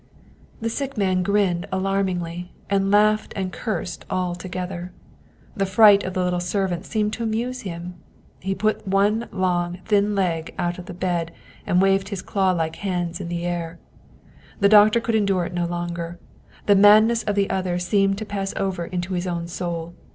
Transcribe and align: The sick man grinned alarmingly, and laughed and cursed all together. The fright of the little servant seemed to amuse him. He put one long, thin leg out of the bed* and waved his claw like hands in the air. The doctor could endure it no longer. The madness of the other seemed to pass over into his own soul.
The 0.61 0.69
sick 0.71 0.97
man 0.97 1.21
grinned 1.21 1.67
alarmingly, 1.71 2.53
and 2.71 2.89
laughed 2.89 3.33
and 3.35 3.53
cursed 3.53 4.03
all 4.09 4.33
together. 4.33 4.91
The 5.55 5.67
fright 5.67 6.03
of 6.03 6.15
the 6.15 6.23
little 6.23 6.39
servant 6.39 6.87
seemed 6.87 7.13
to 7.13 7.23
amuse 7.23 7.61
him. 7.61 7.93
He 8.39 8.55
put 8.55 8.87
one 8.87 9.29
long, 9.31 9.77
thin 9.85 10.15
leg 10.15 10.55
out 10.57 10.79
of 10.79 10.87
the 10.87 10.95
bed* 10.95 11.29
and 11.67 11.83
waved 11.83 12.09
his 12.09 12.23
claw 12.23 12.49
like 12.49 12.77
hands 12.77 13.21
in 13.21 13.27
the 13.29 13.45
air. 13.45 13.77
The 14.59 14.69
doctor 14.69 14.99
could 14.99 15.13
endure 15.13 15.45
it 15.45 15.53
no 15.53 15.65
longer. 15.67 16.17
The 16.65 16.73
madness 16.75 17.21
of 17.21 17.35
the 17.35 17.51
other 17.51 17.77
seemed 17.77 18.17
to 18.17 18.25
pass 18.25 18.55
over 18.57 18.85
into 18.85 19.13
his 19.13 19.27
own 19.27 19.47
soul. 19.47 19.93